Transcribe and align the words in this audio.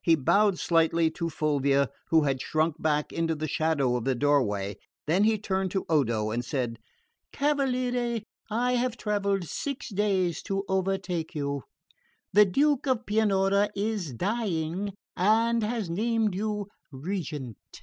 He 0.00 0.14
bowed 0.14 0.58
slightly 0.58 1.10
to 1.10 1.28
Fulvia, 1.28 1.90
who 2.08 2.22
had 2.22 2.40
shrunk 2.40 2.80
back 2.80 3.12
into 3.12 3.34
the 3.34 3.46
shadow 3.46 3.96
of 3.96 4.04
the 4.06 4.14
doorway; 4.14 4.76
then 5.06 5.24
he 5.24 5.36
turned 5.36 5.70
to 5.72 5.84
Odo 5.90 6.30
and 6.30 6.42
said: 6.42 6.78
"Cavaliere, 7.34 8.22
I 8.50 8.72
have 8.76 8.96
travelled 8.96 9.44
six 9.44 9.90
days 9.90 10.42
to 10.44 10.64
overtake 10.70 11.34
you. 11.34 11.64
The 12.32 12.46
Duke 12.46 12.86
of 12.86 13.04
Pianura 13.04 13.68
is 13.76 14.14
dying 14.14 14.94
and 15.14 15.62
has 15.62 15.90
named 15.90 16.34
you 16.34 16.68
regent." 16.90 17.82